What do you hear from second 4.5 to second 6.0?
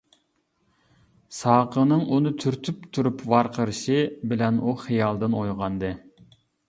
ئۇ خىيالدىن ئويغاندى.